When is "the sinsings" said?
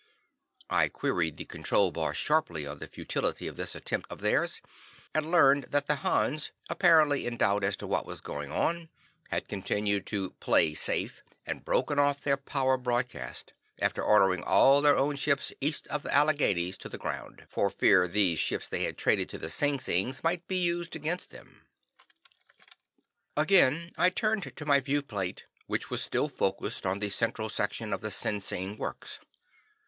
19.37-20.23